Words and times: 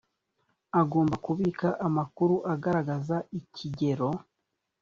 agomba 0.81 1.15
kubika 1.25 1.67
amakuru 1.87 2.35
agaragaza 2.53 3.15
ikigero 3.39 4.09